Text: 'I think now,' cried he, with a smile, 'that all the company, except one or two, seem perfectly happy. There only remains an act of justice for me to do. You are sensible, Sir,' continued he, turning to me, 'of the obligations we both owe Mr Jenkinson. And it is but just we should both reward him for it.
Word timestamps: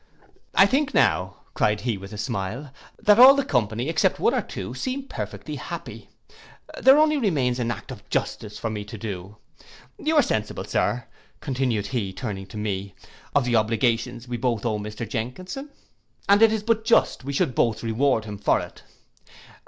'I 0.55 0.65
think 0.65 0.93
now,' 0.95 1.35
cried 1.53 1.81
he, 1.81 1.95
with 1.95 2.11
a 2.11 2.17
smile, 2.17 2.71
'that 2.97 3.19
all 3.19 3.35
the 3.35 3.45
company, 3.45 3.87
except 3.87 4.19
one 4.19 4.33
or 4.33 4.41
two, 4.41 4.73
seem 4.73 5.03
perfectly 5.03 5.57
happy. 5.57 6.09
There 6.81 6.97
only 6.97 7.17
remains 7.19 7.59
an 7.59 7.69
act 7.69 7.91
of 7.91 8.09
justice 8.09 8.57
for 8.57 8.71
me 8.71 8.83
to 8.83 8.97
do. 8.97 9.37
You 9.99 10.15
are 10.15 10.23
sensible, 10.23 10.63
Sir,' 10.63 11.05
continued 11.39 11.85
he, 11.85 12.11
turning 12.13 12.47
to 12.47 12.57
me, 12.57 12.95
'of 13.35 13.45
the 13.45 13.55
obligations 13.55 14.27
we 14.27 14.37
both 14.37 14.65
owe 14.65 14.79
Mr 14.79 15.07
Jenkinson. 15.07 15.69
And 16.27 16.41
it 16.41 16.51
is 16.51 16.63
but 16.63 16.83
just 16.83 17.23
we 17.23 17.31
should 17.31 17.53
both 17.53 17.83
reward 17.83 18.25
him 18.25 18.39
for 18.39 18.59
it. 18.59 18.81